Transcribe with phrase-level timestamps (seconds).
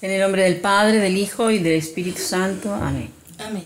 [0.00, 2.72] En el nombre del Padre, del Hijo y del Espíritu Santo.
[2.72, 3.10] Amén.
[3.38, 3.64] Amén.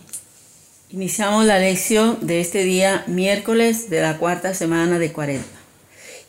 [0.89, 5.45] Iniciamos la lección de este día, miércoles de la cuarta semana de Cuaresma.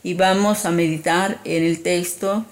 [0.03, 2.45] Y vamos a meditar en el texto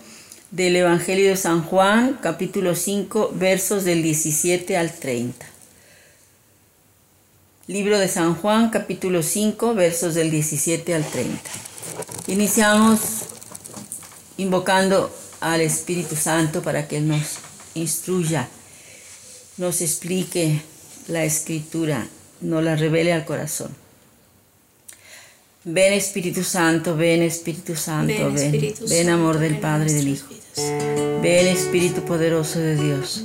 [0.51, 5.45] del Evangelio de San Juan, capítulo 5, versos del 17 al 30.
[7.67, 11.41] Libro de San Juan, capítulo 5, versos del 17 al 30.
[12.27, 12.99] Iniciamos
[14.37, 15.11] invocando
[15.41, 17.39] al Espíritu Santo para que nos
[17.73, 18.47] instruya,
[19.57, 20.61] nos explique
[21.07, 22.07] la escritura,
[22.39, 23.75] nos la revele al corazón.
[25.63, 29.91] Ven Espíritu Santo, ven Espíritu Santo, ven, ven, Espíritu ven Santo, amor del ven Padre
[29.91, 30.27] y del Hijo.
[30.29, 31.21] vidas.
[31.21, 33.23] Ven Espíritu poderoso de Dios.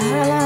[0.00, 0.39] Ven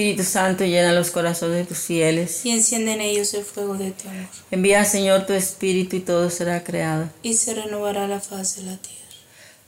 [0.00, 2.44] Espíritu Santo, llena los corazones de tus fieles.
[2.44, 6.30] Y enciende en ellos el fuego de tu amor, Envía Señor tu Espíritu y todo
[6.30, 7.08] será creado.
[7.22, 8.96] y se renovará la faz de la tierra.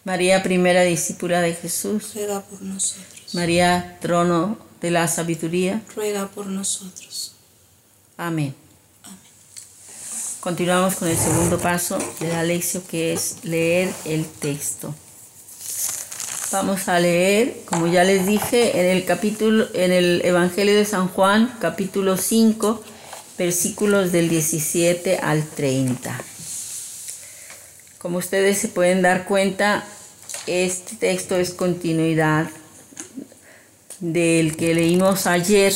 [0.04, 2.14] María, primera discípula de Jesús.
[2.14, 3.34] Ruega por nosotros.
[3.34, 5.80] María, trono de la sabiduría.
[5.94, 7.34] Ruega por nosotros.
[8.16, 8.54] Amén.
[9.04, 9.18] Amén.
[10.40, 14.94] Continuamos con el segundo paso de la lección que es leer el texto.
[16.52, 21.08] Vamos a leer, como ya les dije, en el capítulo en el Evangelio de San
[21.08, 22.84] Juan, capítulo 5,
[23.38, 26.14] versículos del 17 al 30.
[27.96, 29.82] Como ustedes se pueden dar cuenta,
[30.46, 32.50] este texto es continuidad
[34.00, 35.72] del que leímos ayer.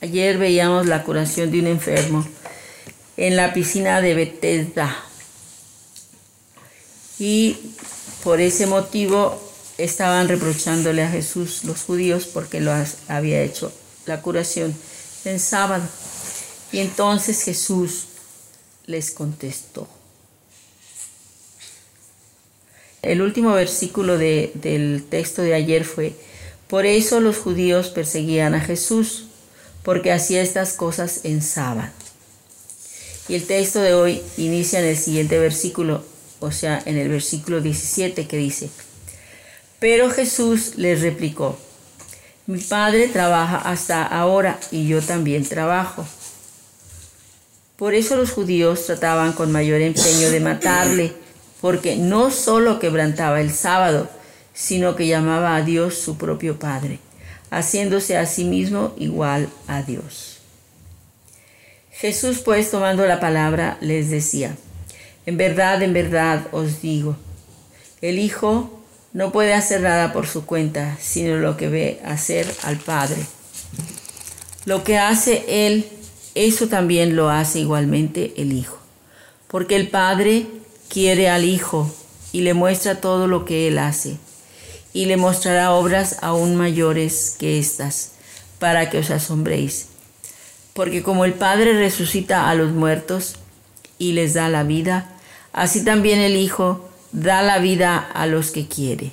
[0.00, 2.24] Ayer veíamos la curación de un enfermo
[3.16, 4.96] en la piscina de Bethesda.
[7.18, 7.56] Y
[8.22, 9.49] por ese motivo
[9.84, 12.72] estaban reprochándole a Jesús los judíos porque lo
[13.08, 13.72] había hecho
[14.06, 14.74] la curación
[15.24, 15.84] en sábado.
[16.72, 18.04] Y entonces Jesús
[18.86, 19.88] les contestó.
[23.02, 26.14] El último versículo de- del texto de ayer fue,
[26.68, 29.26] por eso los judíos perseguían a Jesús,
[29.82, 31.90] porque hacía estas cosas en sábado.
[33.28, 36.04] Y el texto de hoy inicia en el siguiente versículo,
[36.40, 38.68] o sea, en el versículo 17 que dice,
[39.80, 41.58] pero Jesús les replicó,
[42.46, 46.06] mi padre trabaja hasta ahora y yo también trabajo.
[47.76, 51.14] Por eso los judíos trataban con mayor empeño de matarle,
[51.62, 54.10] porque no solo quebrantaba el sábado,
[54.52, 56.98] sino que llamaba a Dios su propio Padre,
[57.50, 60.40] haciéndose a sí mismo igual a Dios.
[61.90, 64.56] Jesús pues tomando la palabra les decía,
[65.24, 67.16] en verdad, en verdad os digo,
[68.02, 68.79] el Hijo
[69.12, 73.18] no puede hacer nada por su cuenta, sino lo que ve hacer al Padre.
[74.66, 75.88] Lo que hace Él,
[76.34, 78.78] eso también lo hace igualmente el Hijo,
[79.48, 80.46] porque el Padre
[80.88, 81.92] quiere al Hijo
[82.32, 84.16] y le muestra todo lo que Él hace,
[84.92, 88.12] y le mostrará obras aún mayores que estas,
[88.58, 89.86] para que os asombréis.
[90.72, 93.36] Porque como el Padre resucita a los muertos
[93.98, 95.10] y les da la vida,
[95.52, 99.12] así también el Hijo da la vida a los que quiere.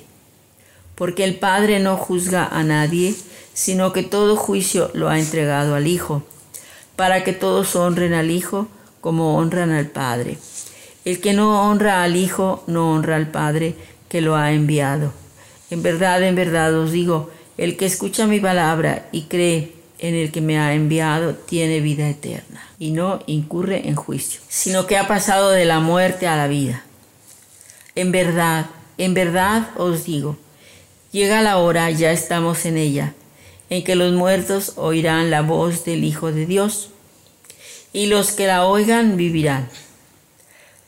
[0.94, 3.14] Porque el Padre no juzga a nadie,
[3.54, 6.22] sino que todo juicio lo ha entregado al Hijo,
[6.96, 8.68] para que todos honren al Hijo
[9.00, 10.38] como honran al Padre.
[11.04, 13.74] El que no honra al Hijo no honra al Padre
[14.08, 15.12] que lo ha enviado.
[15.70, 20.30] En verdad, en verdad os digo, el que escucha mi palabra y cree en el
[20.30, 25.08] que me ha enviado tiene vida eterna y no incurre en juicio, sino que ha
[25.08, 26.84] pasado de la muerte a la vida.
[27.98, 28.66] En verdad,
[28.96, 30.36] en verdad os digo,
[31.10, 33.14] llega la hora, ya estamos en ella,
[33.70, 36.90] en que los muertos oirán la voz del Hijo de Dios,
[37.92, 39.68] y los que la oigan vivirán.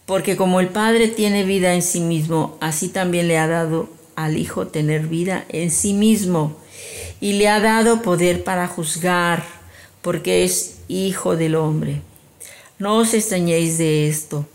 [0.06, 4.36] Porque como el Padre tiene vida en sí mismo, así también le ha dado al
[4.36, 6.56] Hijo tener vida en sí mismo,
[7.20, 9.44] y le ha dado poder para juzgar,
[10.00, 12.02] porque es Hijo del hombre.
[12.78, 14.46] No os extrañéis de esto.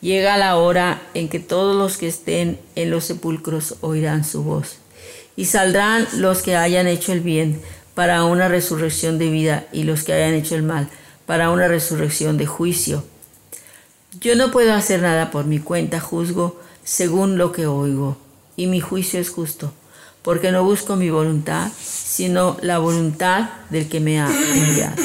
[0.00, 4.76] Llega la hora en que todos los que estén en los sepulcros oirán su voz,
[5.34, 7.60] y saldrán los que hayan hecho el bien
[7.94, 10.88] para una resurrección de vida, y los que hayan hecho el mal
[11.26, 13.04] para una resurrección de juicio.
[14.20, 18.16] Yo no puedo hacer nada por mi cuenta, juzgo según lo que oigo,
[18.56, 19.72] y mi juicio es justo,
[20.22, 25.02] porque no busco mi voluntad, sino la voluntad del que me ha enviado.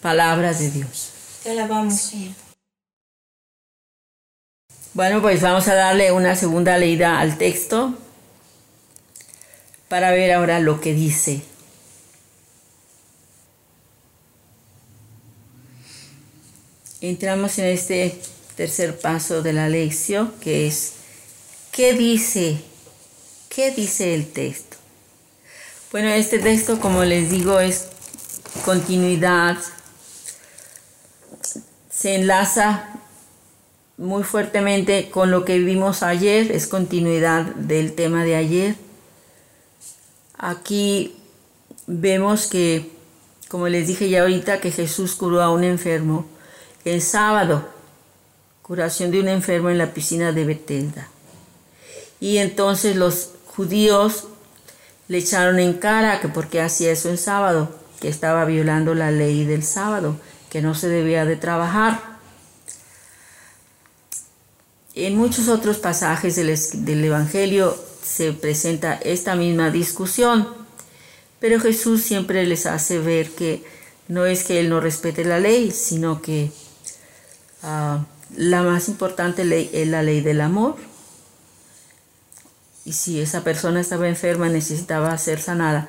[0.00, 1.10] Palabras de Dios.
[1.42, 2.45] Te alabamos, Señor.
[4.96, 7.94] Bueno, pues vamos a darle una segunda leída al texto
[9.88, 11.42] para ver ahora lo que dice.
[17.02, 18.18] Entramos en este
[18.56, 20.94] tercer paso de la lección que es
[21.72, 22.56] ¿qué dice?
[23.50, 24.78] ¿Qué dice el texto?
[25.92, 27.88] Bueno, este texto, como les digo, es
[28.64, 29.58] continuidad,
[31.90, 32.96] se enlaza
[33.98, 38.76] muy fuertemente con lo que vimos ayer, es continuidad del tema de ayer.
[40.38, 41.16] Aquí
[41.86, 42.90] vemos que,
[43.48, 46.26] como les dije ya ahorita, que Jesús curó a un enfermo
[46.84, 47.68] el sábado,
[48.62, 51.08] curación de un enfermo en la piscina de Bethesda.
[52.20, 54.28] Y entonces los judíos
[55.08, 57.70] le echaron en cara que porque hacía eso en sábado,
[58.00, 60.16] que estaba violando la ley del sábado,
[60.50, 62.15] que no se debía de trabajar.
[64.96, 70.48] En muchos otros pasajes del, del Evangelio se presenta esta misma discusión,
[71.38, 73.62] pero Jesús siempre les hace ver que
[74.08, 76.50] no es que Él no respete la ley, sino que
[77.68, 78.04] Ah,
[78.36, 80.76] la más importante ley es la ley del amor.
[82.84, 85.88] Y si esa persona estaba enferma, necesitaba ser sanada,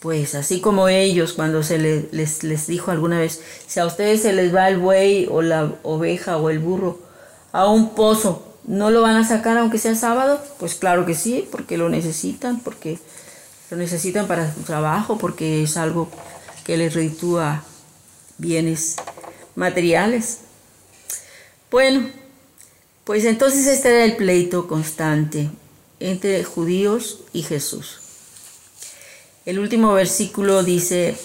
[0.00, 4.34] pues así como ellos cuando se les, les dijo alguna vez, si a ustedes se
[4.34, 6.98] les va el buey o la oveja o el burro
[7.52, 10.42] a un pozo, ¿no lo van a sacar aunque sea sábado?
[10.58, 12.98] Pues claro que sí, porque lo necesitan, porque
[13.70, 16.08] lo necesitan para su trabajo, porque es algo
[16.64, 17.64] que les reditúa
[18.38, 18.96] bienes
[19.54, 20.38] materiales.
[21.70, 22.08] Bueno,
[23.04, 25.50] pues entonces este era el pleito constante
[26.00, 27.98] entre judíos y Jesús.
[29.46, 31.16] El último versículo dice,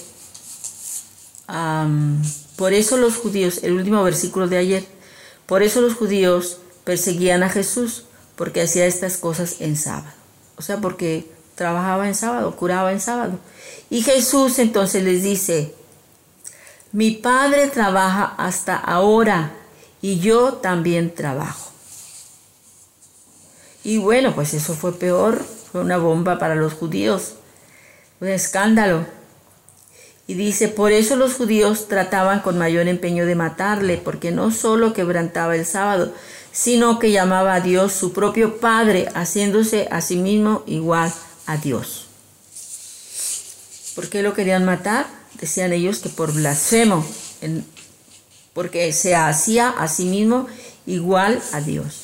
[2.56, 4.95] por eso los judíos, el último versículo de ayer,
[5.46, 8.06] por eso los judíos perseguían a Jesús,
[8.36, 10.14] porque hacía estas cosas en sábado.
[10.58, 13.40] O sea, porque trabajaba en sábado, curaba en sábado.
[13.90, 15.74] Y Jesús entonces les dice,
[16.92, 19.54] mi Padre trabaja hasta ahora
[20.02, 21.72] y yo también trabajo.
[23.84, 27.36] Y bueno, pues eso fue peor, fue una bomba para los judíos,
[28.20, 29.06] un escándalo.
[30.28, 34.94] Y dice, por eso los judíos trataban con mayor empeño de matarle, porque no solo
[34.94, 36.14] quebrantaba el sábado,
[36.52, 41.14] sino que llamaba a Dios su propio Padre, haciéndose a sí mismo igual
[41.46, 42.08] a Dios.
[43.94, 45.06] ¿Por qué lo querían matar?
[45.40, 47.06] Decían ellos que por blasfemo.
[48.54, 50.48] Porque se hacía a sí mismo
[50.88, 52.02] igual a Dios.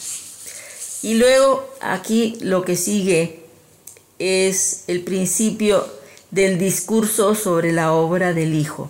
[1.01, 3.45] Y luego aquí lo que sigue
[4.19, 6.00] es el principio
[6.31, 8.89] del discurso sobre la obra del Hijo.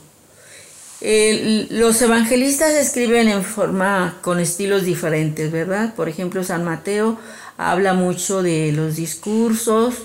[1.01, 5.95] los evangelistas escriben en forma con estilos diferentes, ¿verdad?
[5.95, 7.17] Por ejemplo, San Mateo
[7.57, 9.95] habla mucho de los discursos,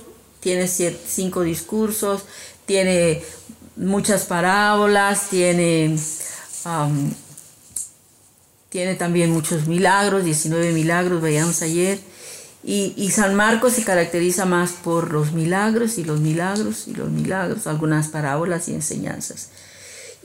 [0.41, 2.25] tiene cinco discursos,
[2.65, 3.23] tiene
[3.77, 5.97] muchas parábolas, tiene
[8.69, 11.99] tiene también muchos milagros, 19 milagros, veíamos ayer.
[12.69, 17.69] Y, San Marcos se caracteriza más por los milagros y los milagros y los milagros,
[17.69, 19.51] algunas parábolas y enseñanzas.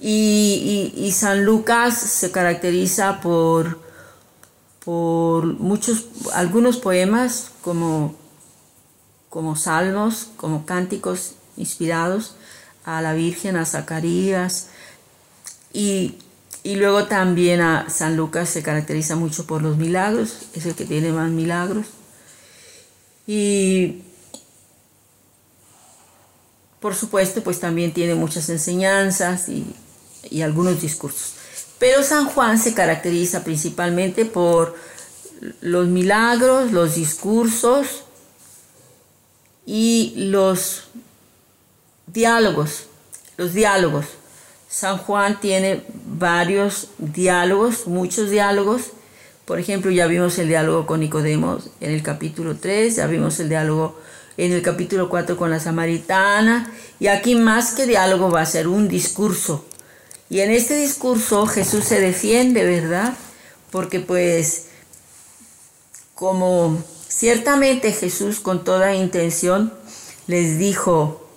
[0.02, 3.80] Y, San Lucas se caracteriza por,
[4.84, 8.16] por muchos, algunos poemas como,
[9.30, 12.34] como salmos, como cánticos inspirados
[12.86, 14.70] a la Virgen, a Zacarías,
[15.74, 16.18] Y,
[16.64, 20.86] y luego también a San Lucas se caracteriza mucho por los milagros, es el que
[20.86, 22.01] tiene más milagros.
[23.28, 24.02] Y
[26.80, 29.66] por supuesto, pues también tiene muchas enseñanzas y,
[30.30, 31.34] y algunos discursos.
[31.78, 34.76] Pero San Juan se caracteriza principalmente por
[35.62, 38.04] los milagros, los discursos
[39.66, 40.84] y los
[42.08, 42.86] diálogos.
[43.38, 44.06] Los diálogos.
[44.70, 48.92] San Juan tiene varios diálogos, muchos diálogos.
[49.46, 53.50] Por ejemplo, ya vimos el diálogo con Nicodemo en el capítulo 3, ya vimos el
[53.50, 54.00] diálogo
[54.38, 56.72] en el capítulo 4 con la samaritana.
[57.00, 59.66] Y aquí más que diálogo va a ser un discurso.
[60.30, 63.14] Y en este discurso Jesús se defiende, ¿verdad?
[63.72, 64.68] Porque pues
[66.16, 69.74] como ciertamente Jesús con toda intención
[70.28, 71.28] les dijo,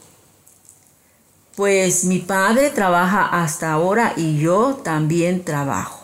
[1.57, 6.04] pues mi padre trabaja hasta ahora y yo también trabajo.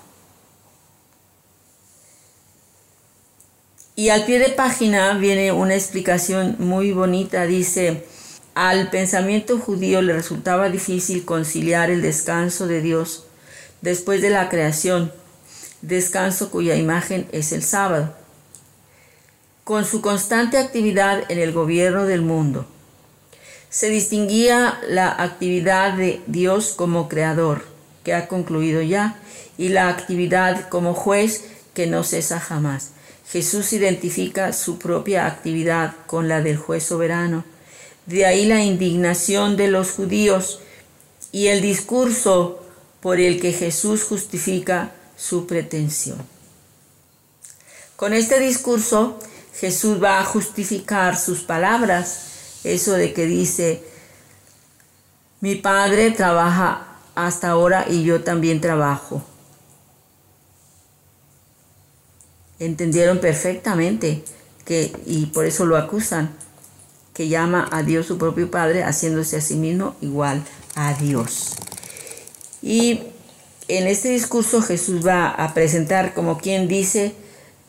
[4.00, 8.07] Y al pie de página viene una explicación muy bonita, dice,
[8.54, 13.25] al pensamiento judío le resultaba difícil conciliar el descanso de Dios
[13.83, 15.12] después de la creación,
[15.83, 18.14] descanso cuya imagen es el sábado,
[19.64, 22.66] con su constante actividad en el gobierno del mundo
[23.69, 27.66] se distinguía la actividad de Dios como creador,
[28.02, 29.19] que ha concluido ya,
[29.59, 32.92] y la actividad como juez que no cesa jamás.
[33.30, 37.44] Jesús identifica su propia actividad con la del juez soberano.
[38.06, 40.60] De ahí la indignación de los judíos
[41.30, 42.64] y el discurso
[43.00, 46.18] por el que Jesús justifica su pretensión.
[47.94, 49.18] Con este discurso
[49.60, 52.30] Jesús va a justificar sus palabras
[52.64, 53.82] eso de que dice,
[55.40, 59.22] mi padre trabaja hasta ahora y yo también trabajo.
[62.61, 64.23] Entendieron perfectamente
[64.64, 66.31] que, y por eso lo acusan,
[67.14, 70.45] que llama a Dios su propio Padre, haciéndose a sí mismo igual
[70.76, 71.57] a Dios.
[72.62, 73.00] Y
[73.69, 77.14] en este discurso Jesús va a presentar, como quien dice,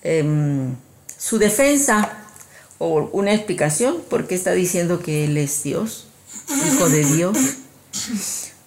[0.03, 0.75] em,
[1.17, 2.17] su defensa
[2.77, 6.07] o una explicación por qué está diciendo que Él es Dios,
[6.67, 7.37] Hijo de Dios.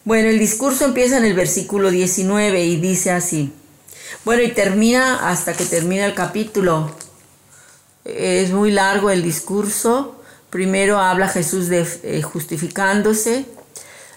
[0.05, 3.53] Bueno, el discurso empieza en el versículo 19 y dice así.
[4.25, 6.95] Bueno, y termina hasta que termina el capítulo.
[8.05, 10.21] Es muy largo el discurso.
[10.51, 13.47] Primero habla Jesús de eh, justificándose.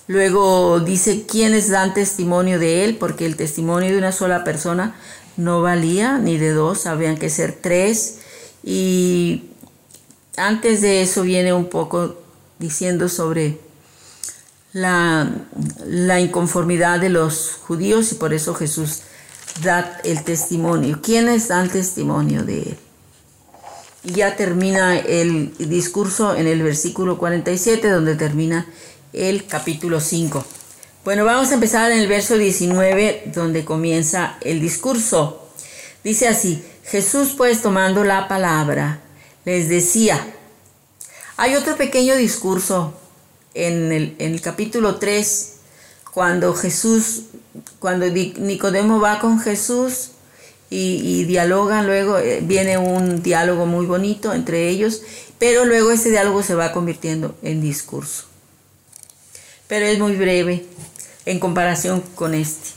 [0.07, 4.95] Luego dice quiénes dan testimonio de él, porque el testimonio de una sola persona
[5.35, 8.19] no valía, ni de dos, habían que ser tres.
[8.63, 9.49] Y
[10.37, 12.17] antes de eso viene un poco
[12.59, 13.59] diciendo sobre
[14.73, 15.29] la,
[16.19, 19.01] inconformidad de los judíos y por eso Jesús
[19.61, 20.99] da el testimonio.
[21.01, 22.77] ¿Quiénes dan testimonio de él?
[24.03, 28.67] Y ya termina el discurso en el versículo 47 donde termina
[29.13, 30.45] el capítulo 5.
[31.03, 35.49] Bueno, vamos a empezar en el verso 19 donde comienza el discurso.
[36.03, 39.01] Dice así, Jesús pues tomando la palabra,
[39.45, 40.33] les decía,
[41.37, 42.93] hay otro pequeño discurso
[43.53, 45.53] en el, capítulo 3,
[46.17, 47.25] cuando Jesús,
[47.77, 50.13] cuando Nicodemo va con Jesús
[50.67, 55.03] y, dialogan, luego eh, viene un diálogo muy bonito entre ellos,
[55.37, 58.23] pero luego ese diálogo se va convirtiendo en discurso.
[59.67, 60.65] Pero es muy breve
[61.27, 62.71] en comparación con este.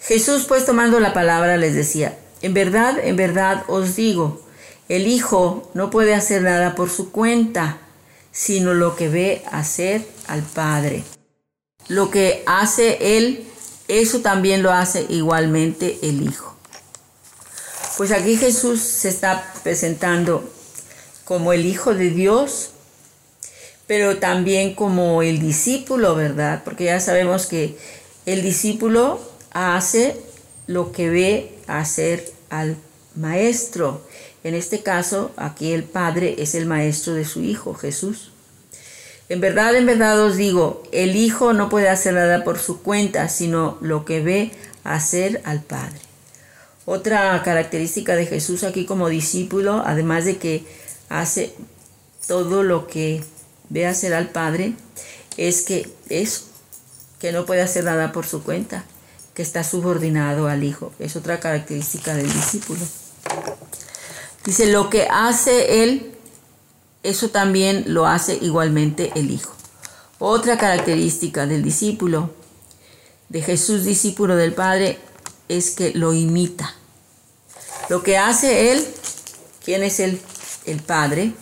[0.00, 4.40] Jesús pues tomando la palabra les decía, en verdad, en verdad os digo,
[4.88, 7.76] el Hijo no puede hacer nada por su cuenta,
[8.32, 11.04] sino lo que ve hacer al Padre.
[11.88, 13.44] Lo que hace Él,
[13.88, 16.54] eso también lo hace igualmente el Hijo.
[17.96, 20.48] Pues aquí Jesús se está presentando
[21.24, 22.70] como el Hijo de Dios,
[23.86, 26.62] pero también como el discípulo, ¿verdad?
[26.64, 27.76] Porque ya sabemos que
[28.26, 29.18] el discípulo
[29.50, 30.16] hace
[30.66, 32.76] lo que ve hacer al
[33.14, 34.06] Maestro.
[34.44, 38.30] En este caso, aquí el Padre es el maestro de su Hijo, Jesús.
[39.28, 43.28] En verdad, en verdad os digo, el Hijo no puede hacer nada por su cuenta,
[43.28, 44.52] sino lo que ve
[44.84, 46.00] hacer al Padre.
[46.86, 50.64] Otra característica de Jesús aquí como discípulo, además de que
[51.10, 51.52] hace
[52.26, 53.22] todo lo que
[53.68, 54.72] ve hacer al Padre,
[55.36, 56.44] es que es
[57.20, 58.84] que no puede hacer nada por su cuenta,
[59.34, 60.92] que está subordinado al Hijo.
[60.98, 62.80] Es otra característica del discípulo.
[64.46, 66.12] Dice, lo que hace él,
[67.02, 69.52] eso también lo hace igualmente el Hijo.
[70.18, 72.30] Otra característica del discípulo,
[73.28, 74.98] de Jesús, discípulo del Padre,
[75.48, 76.74] es que lo imita.
[77.88, 78.86] Lo que hace Él,
[79.64, 80.20] ¿quién es el,
[80.66, 81.32] el Padre?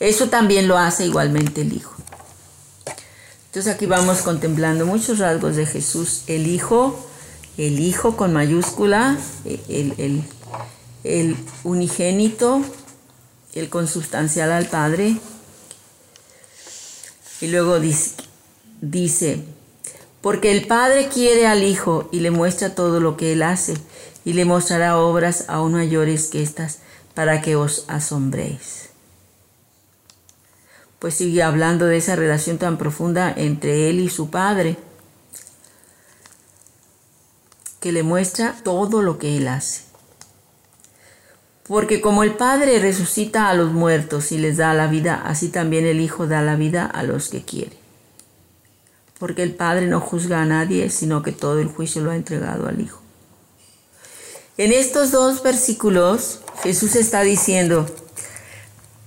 [0.00, 1.94] Eso también lo hace igualmente el Hijo.
[3.46, 6.98] Entonces aquí vamos contemplando muchos rasgos de Jesús, el Hijo,
[7.56, 10.24] el Hijo con mayúscula, el,
[11.04, 12.62] el unigénito,
[13.54, 15.16] el consustancial al Padre.
[17.40, 18.14] Y luego dice,
[18.80, 19.44] dice,
[20.20, 23.74] porque el Padre quiere al Hijo y le muestra todo lo que Él hace,
[24.24, 26.78] y le mostrará obras aún mayores que estas,
[27.14, 28.88] para que os asombréis.
[30.98, 34.76] Pues sigue hablando de esa relación tan profunda entre Él y su Padre,
[37.80, 39.82] que le muestra todo lo que Él hace.
[41.66, 45.86] Porque como el Padre resucita a los muertos y les da la vida, así también
[45.86, 47.76] el Hijo da la vida a los que quiere.
[49.18, 52.68] Porque el Padre no juzga a nadie, sino que todo el juicio lo ha entregado
[52.68, 53.00] al Hijo.
[54.58, 57.86] En estos dos versículos Jesús está diciendo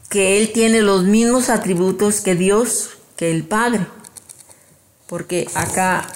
[0.10, 3.86] que Él tiene los mismos atributos que Dios, que el Padre.
[5.06, 6.08] Porque acá,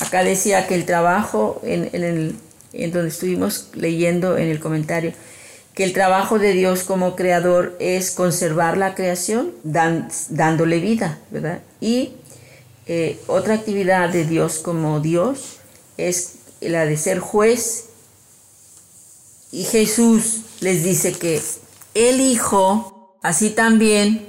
[0.00, 2.36] acá decía que el trabajo en, el,
[2.72, 5.12] en donde estuvimos leyendo en el comentario,
[5.76, 11.60] que el trabajo de Dios como creador es conservar la creación dándole vida, ¿verdad?
[11.82, 12.14] Y
[12.86, 15.58] eh, otra actividad de Dios como Dios
[15.98, 17.90] es la de ser juez.
[19.52, 21.42] Y Jesús les dice que
[21.92, 24.26] el Hijo, así también,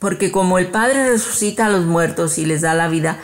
[0.00, 3.16] porque como el Padre resucita a los muertos y les da la vida,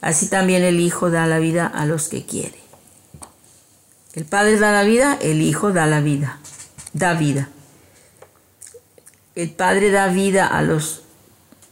[0.00, 2.58] así también el Hijo da la vida a los que quiere.
[4.12, 6.41] El Padre da la vida, el Hijo da la vida
[6.92, 7.48] da vida.
[9.34, 11.02] El Padre da vida a los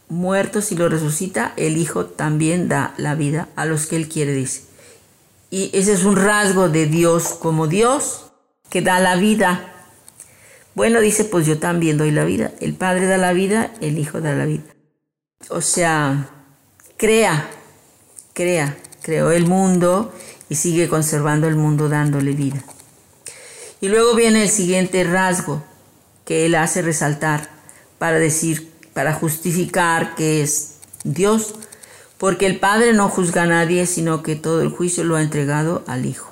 [0.09, 4.33] muertos y lo resucita, el Hijo también da la vida a los que Él quiere,
[4.33, 4.63] dice.
[5.49, 8.31] Y ese es un rasgo de Dios como Dios
[8.69, 9.73] que da la vida.
[10.75, 12.51] Bueno, dice, pues yo también doy la vida.
[12.59, 14.63] El Padre da la vida, el Hijo da la vida.
[15.49, 16.29] O sea,
[16.97, 17.49] crea,
[18.33, 20.13] crea, creó el mundo
[20.49, 22.63] y sigue conservando el mundo dándole vida.
[23.81, 25.63] Y luego viene el siguiente rasgo
[26.23, 27.49] que él hace resaltar
[27.97, 31.55] para decir, para justificar que es Dios,
[32.19, 35.83] porque el Padre no juzga a nadie, sino que todo el juicio lo ha entregado
[35.87, 36.31] al Hijo.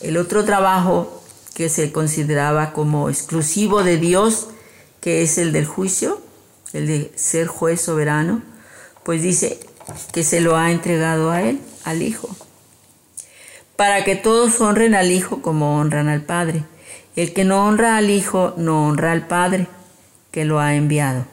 [0.00, 1.22] El otro trabajo
[1.54, 4.48] que se consideraba como exclusivo de Dios,
[5.00, 6.20] que es el del juicio,
[6.72, 8.42] el de ser juez soberano,
[9.04, 9.60] pues dice
[10.12, 12.28] que se lo ha entregado a él, al Hijo
[13.80, 16.64] para que todos honren al Hijo como honran al Padre.
[17.16, 19.68] El que no honra al Hijo no honra al Padre
[20.30, 21.24] que lo ha enviado.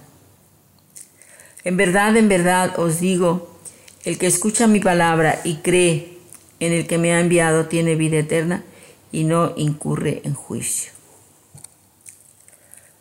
[1.65, 3.60] En verdad, en verdad os digo,
[4.05, 6.19] el que escucha mi palabra y cree
[6.62, 8.63] en el que me ha enviado tiene vida eterna
[9.12, 10.93] y no incurre en juicio.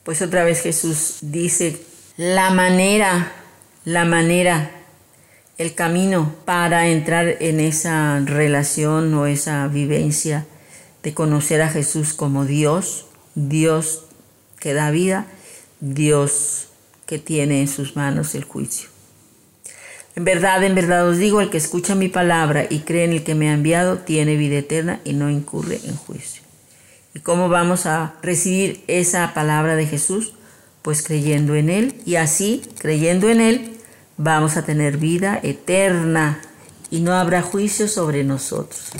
[0.02, 1.80] Pues otra vez Jesús dice,
[2.16, 3.30] la manera,
[3.85, 4.75] la manera
[5.58, 10.46] el camino para entrar en esa relación o esa vivencia
[11.02, 14.04] de conocer a Jesús como Dios, Dios
[14.58, 15.26] que da vida,
[15.80, 16.68] Dios
[17.06, 18.88] que tiene en sus manos el juicio.
[20.14, 23.22] En verdad, en verdad os digo, el que escucha mi palabra y cree en el
[23.22, 26.42] que me ha enviado, tiene vida eterna y no incurre en juicio.
[27.14, 30.32] ¿Y cómo vamos a recibir esa palabra de Jesús?
[30.82, 33.75] Pues creyendo en Él y así, creyendo en Él,
[34.16, 36.40] vamos a tener vida eterna
[36.90, 38.92] y no habrá juicio sobre nosotros.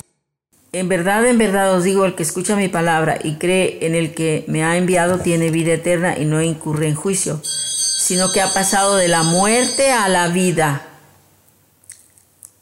[0.71, 4.13] En verdad, en verdad os digo, el que escucha mi palabra y cree en el
[4.13, 8.53] que me ha enviado tiene vida eterna y no incurre en juicio, sino que ha
[8.53, 10.83] pasado de la muerte a la vida.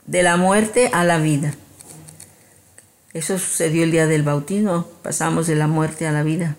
[0.06, 1.56] De la muerte a la vida.
[3.14, 6.56] Eso sucedió el día del bautismo, pasamos de la muerte a la vida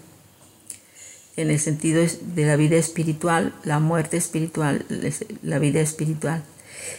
[1.37, 4.85] en el sentido de la vida espiritual, la muerte espiritual,
[5.43, 6.43] la vida espiritual.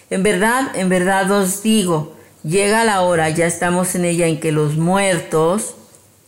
[0.09, 4.51] En verdad, en verdad os digo, llega la hora, ya estamos en ella, en que
[4.51, 5.75] los muertos,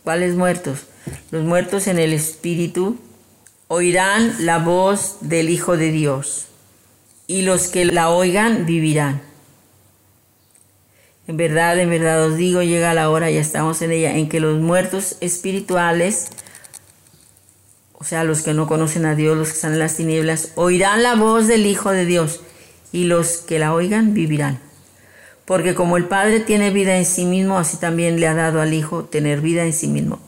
[0.04, 0.86] ¿cuáles muertos?
[1.30, 2.98] Los muertos en el espíritu
[3.68, 6.46] oirán la voz del Hijo de Dios
[7.26, 9.22] y los que la oigan vivirán.
[11.28, 14.40] En verdad, en verdad os digo, llega la hora, ya estamos en ella, en que
[14.40, 16.30] los muertos espirituales
[18.00, 21.02] o sea, los que no conocen a Dios, los que están en las tinieblas, oirán
[21.02, 22.40] la voz del Hijo de Dios,
[22.92, 24.58] y los que la oigan vivirán.
[25.44, 28.72] Porque como el Padre tiene vida en sí mismo, así también le ha dado al
[28.72, 30.18] Hijo tener vida en sí mismo.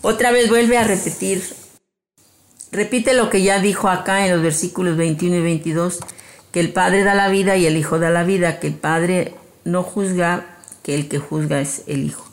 [0.00, 1.44] Otra vez vuelve a repetir,
[2.70, 6.00] repite lo que ya dijo acá en los versículos 21 y 22,
[6.50, 9.34] que el Padre da la vida y el Hijo da la vida, que el Padre
[9.64, 10.46] no juzga,
[10.82, 12.24] que el que juzga es el Hijo.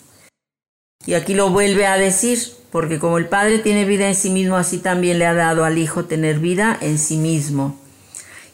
[1.06, 2.39] Y aquí lo vuelve a decir,
[2.72, 5.78] porque como el Padre tiene vida en sí mismo, así también le ha dado al
[5.78, 7.80] Hijo tener vida en sí mismo.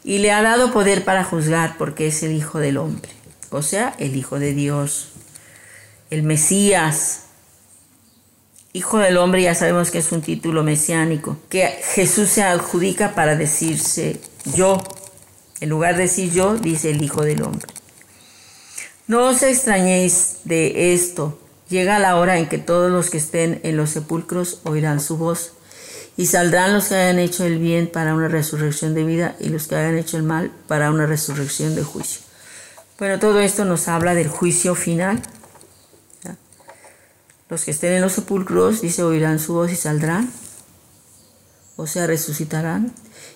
[0.04, 3.12] Y le ha dado poder para juzgar, porque es el Hijo del hombre,
[3.50, 5.10] o sea, el Hijo de Dios,
[6.10, 7.22] el Mesías.
[8.72, 13.36] Hijo del hombre ya sabemos que es un título mesiánico, que Jesús se adjudica para
[13.36, 14.20] decirse
[14.56, 14.82] yo.
[15.62, 17.68] En lugar de decir yo, dice el Hijo del hombre.
[19.08, 21.40] No os extrañéis de esto.
[21.70, 25.54] Llega la hora en que todos los que estén en los sepulcros oirán su voz,
[26.18, 29.68] y saldrán los que hayan hecho el bien para una resurrección de vida y los
[29.68, 32.22] que hayan hecho el mal para una resurrección de juicio.
[32.98, 35.22] Bueno, todo esto nos habla del juicio final.
[37.50, 40.32] Los que estén en los sepulcros, dice, oirán su voz y saldrán,
[41.76, 42.94] o sea, resucitarán,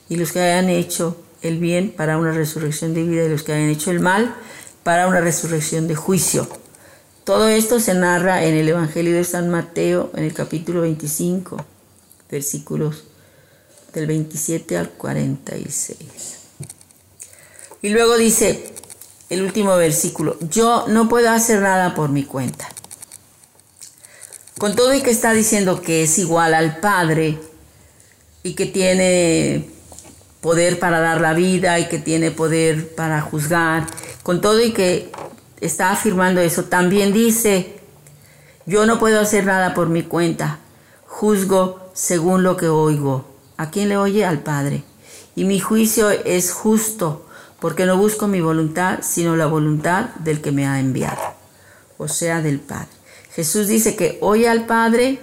[0.07, 3.53] y los que hayan hecho el bien para una resurrección de vida y los que
[3.53, 4.33] hayan hecho el mal
[4.83, 6.47] para una resurrección de juicio.
[7.29, 11.63] Todo esto se narra en el Evangelio de San Mateo en el capítulo 25,
[12.27, 13.03] versículos
[13.93, 15.99] del 27 al 46.
[17.83, 18.73] Y luego dice
[19.29, 22.67] el último versículo, yo no puedo hacer nada por mi cuenta.
[24.57, 27.37] Con todo y que está diciendo que es igual al Padre
[28.41, 29.69] y que tiene
[30.41, 33.85] poder para dar la vida y que tiene poder para juzgar,
[34.23, 35.11] con todo y que
[35.61, 37.79] está afirmando eso, también dice,
[38.65, 40.59] yo no puedo hacer nada por mi cuenta,
[41.05, 43.25] juzgo según lo que oigo.
[43.57, 44.25] ¿A quién le oye?
[44.25, 44.83] Al Padre.
[45.35, 47.25] Y mi juicio es justo,
[47.59, 51.21] porque no busco mi voluntad, sino la voluntad del que me ha enviado,
[51.97, 52.87] o sea, del Padre.
[53.33, 55.19] Jesús dice que oye al Padre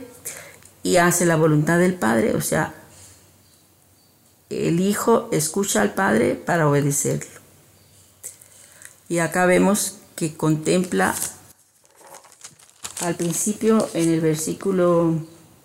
[0.83, 2.75] y hace la voluntad del Padre, o sea,
[4.51, 7.41] el Hijo escucha al Padre para obedecerlo.
[9.09, 11.15] Y acá vemos que contempla
[13.03, 15.15] al principio en el versículo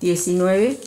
[0.01, 0.77] 19,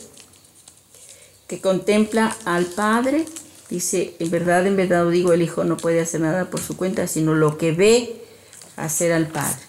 [1.47, 3.25] que contempla al Padre,
[3.69, 7.07] dice, en verdad, en verdad digo, el Hijo no puede hacer nada por su cuenta,
[7.07, 8.21] sino lo que ve
[8.77, 9.59] hacer al Padre.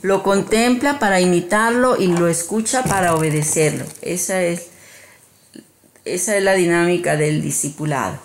[0.00, 3.84] Lo contempla para imitarlo y lo escucha para obedecerlo.
[4.02, 4.68] Esa es
[6.04, 8.18] esa es la dinámica del discipulado.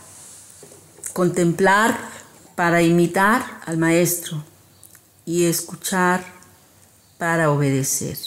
[1.14, 1.98] Contemplar
[2.56, 4.44] para imitar al maestro
[5.30, 6.24] y escuchar
[7.20, 8.18] para obedecer.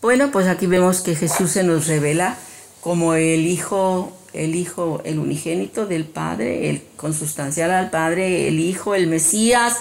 [0.00, 2.38] Bueno, pues aquí vemos que Jesús se nos revela
[2.80, 8.94] como el Hijo, el Hijo, el unigénito del Padre, el consustancial al Padre, el Hijo,
[8.94, 9.76] el Mesías,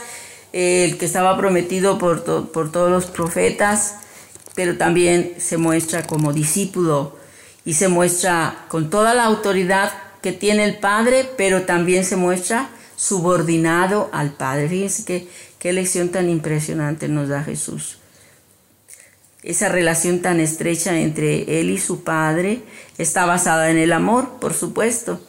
[0.52, 3.96] el que estaba prometido por, por todos los profetas,
[4.56, 7.16] pero también se muestra como discípulo
[7.64, 12.72] y se muestra con toda la autoridad que tiene el Padre, pero también se muestra
[13.00, 14.68] subordinado al Padre.
[14.68, 17.98] Fíjense qué, qué lección tan impresionante nos da Jesús.
[19.42, 22.62] Esa relación tan estrecha entre Él y su Padre
[22.98, 25.22] está basada en el amor, por supuesto,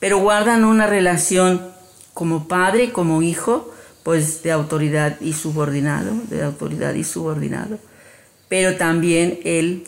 [0.00, 1.70] pero guardan una relación
[2.14, 3.70] como padre, como hijo,
[4.04, 7.78] pues de autoridad y subordinado, de autoridad y subordinado.
[8.48, 9.84] Pero también Él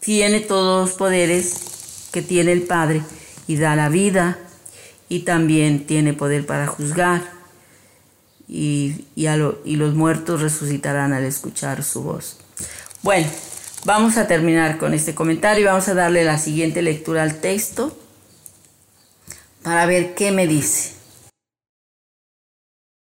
[0.00, 3.02] tiene todos los poderes que tiene el Padre
[3.46, 4.38] y da la vida
[5.10, 7.22] y también tiene poder para juzgar
[8.48, 12.38] y, y los muertos resucitarán al escuchar su voz.
[13.02, 13.26] Bueno,
[13.84, 17.94] vamos a terminar con este comentario y vamos a darle la siguiente lectura al texto
[19.62, 20.92] para ver qué me dice.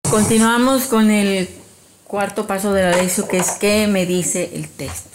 [0.10, 1.47] Continuamos con el
[2.06, 5.10] cuarto paso de la lección que es qué me dice el texto.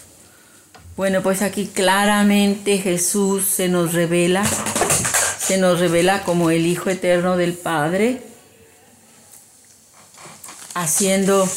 [0.96, 4.44] Bueno, pues aquí claramente Jesús se nos revela,
[5.48, 8.20] se nos revela como el Hijo Eterno del Padre,
[10.74, 11.48] haciendo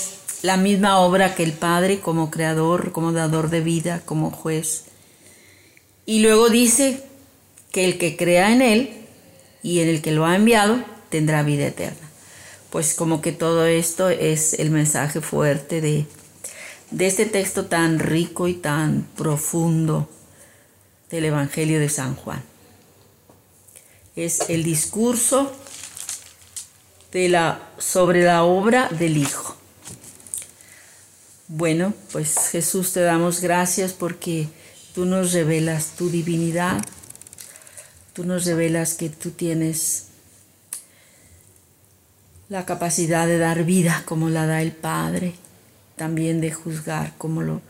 [0.43, 4.86] la misma obra que el Padre como creador, como dador de vida, como juez.
[6.06, 7.04] Y luego dice
[7.73, 8.93] que el que crea en Él
[9.62, 12.10] y en el que lo ha enviado tendrá vida eterna.
[12.69, 16.06] Pues como que todo esto es el mensaje fuerte de,
[16.91, 20.10] de este texto tan rico y tan profundo
[21.10, 22.51] del Evangelio de San Juan.
[24.15, 25.52] Es el discurso
[27.12, 29.56] de la, sobre la obra del Hijo.
[31.47, 34.47] Bueno, pues Jesús te damos gracias porque
[34.93, 36.82] tú nos revelas tu divinidad,
[38.13, 40.08] tú nos revelas que tú tienes
[42.47, 45.36] la capacidad de dar vida como la da el Padre
[46.02, 47.62] también de juzgar como lo,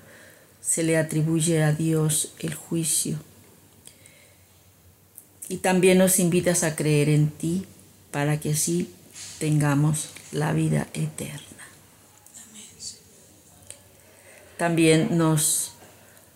[0.62, 3.18] se le atribuye a Dios el juicio.
[5.52, 7.66] Y también nos invitas a creer en ti
[8.10, 8.90] para que así
[9.38, 11.42] tengamos la vida eterna.
[14.56, 15.74] También nos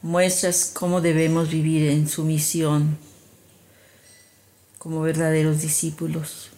[0.01, 2.97] muestras cómo debemos vivir en su misión
[4.80, 6.49] como verdaderos discípulos,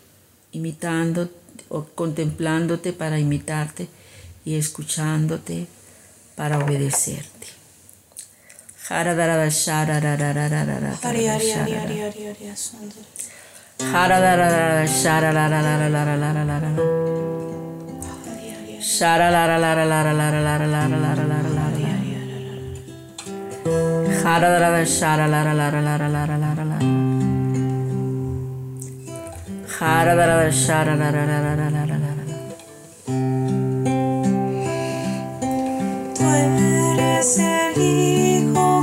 [0.52, 1.30] imitando
[1.70, 3.88] o contemplándote para imitarte
[4.46, 5.68] y escuchándote
[6.36, 7.50] para obedecerte.
[36.16, 38.77] Tú eres el hijo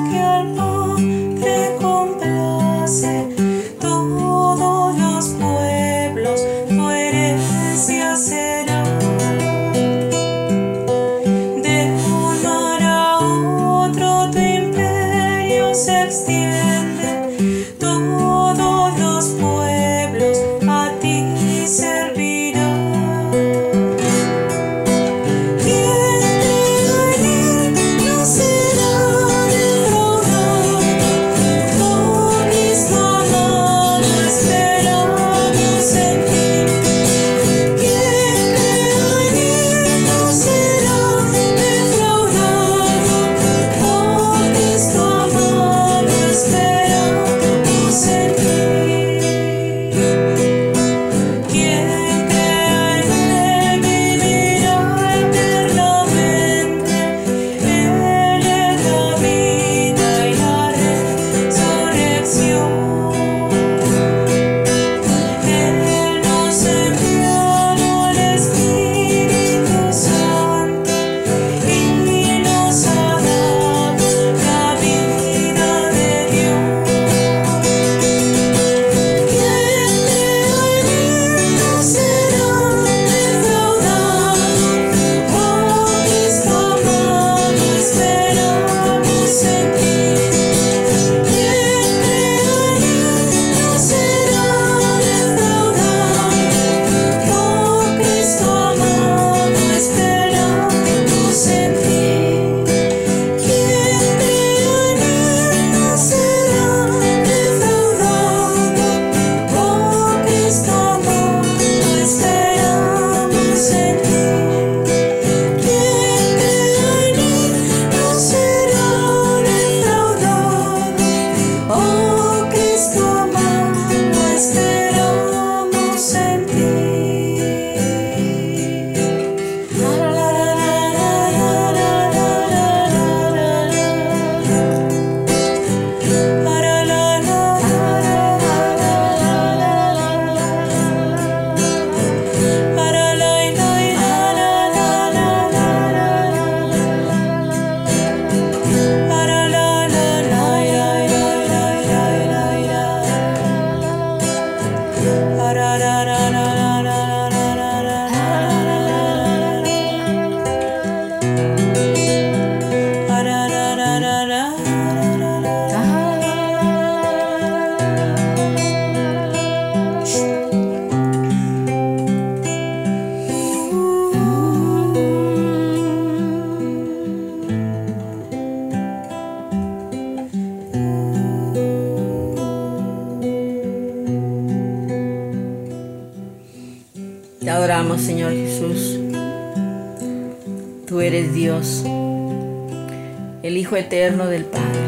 [193.84, 194.80] eterno del Padre,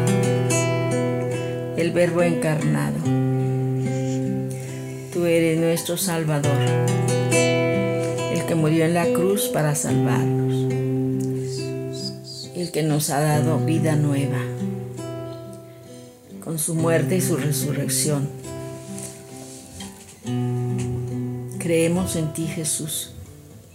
[1.77, 2.97] el Verbo encarnado.
[5.13, 6.57] Tú eres nuestro Salvador,
[7.31, 10.73] el que murió en la cruz para salvarnos,
[12.55, 14.39] el que nos ha dado vida nueva
[16.43, 18.27] con su muerte y su resurrección.
[21.59, 23.11] Creemos en ti, Jesús,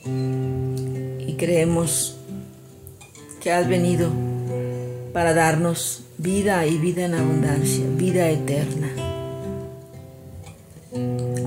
[0.05, 2.17] y creemos
[3.41, 4.11] que has venido
[5.13, 8.89] para darnos vida y vida en abundancia, vida eterna.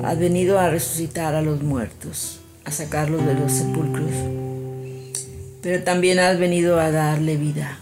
[0.04, 4.12] Has venido a resucitar a los muertos, a sacarlos de los sepulcros,
[5.62, 7.80] pero también has venido a darle vida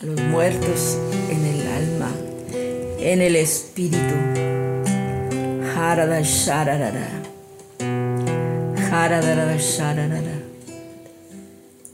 [0.00, 0.98] a los muertos
[1.30, 2.10] en el alma,
[2.98, 4.14] en el espíritu.
[5.76, 7.08] Harada shararara.
[8.90, 10.42] Harada shararara.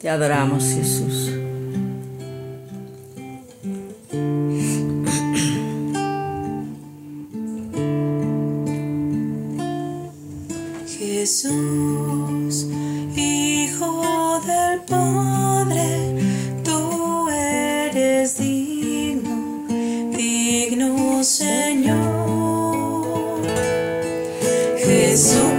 [0.01, 1.48] Te adoramos, Jesús.
[25.09, 25.58] Jesus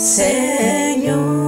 [0.00, 1.39] Señor.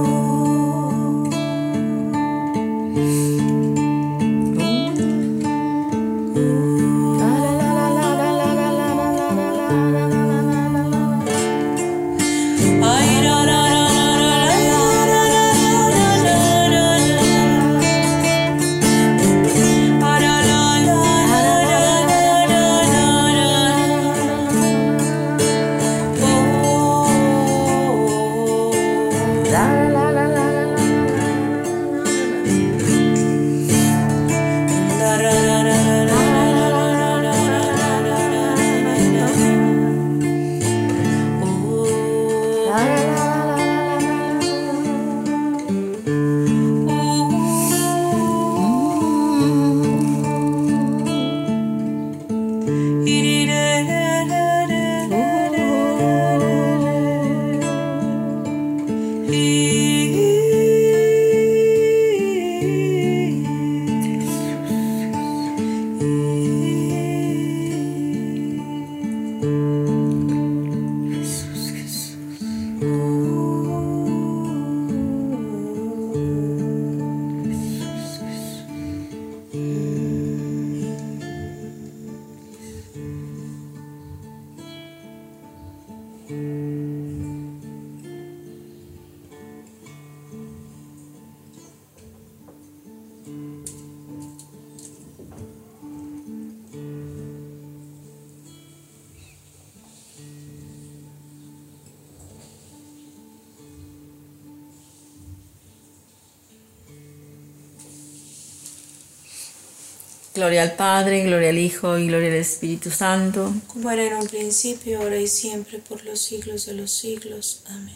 [110.43, 113.53] Gloria al Padre, gloria al Hijo y gloria al Espíritu Santo.
[113.67, 117.63] Como era en un principio, ahora y siempre, por los siglos de los siglos.
[117.67, 117.95] Amén.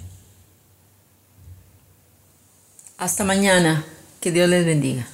[2.97, 3.83] Hasta mañana.
[4.21, 5.05] Que Dios les bendiga.